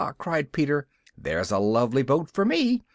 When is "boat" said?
2.01-2.27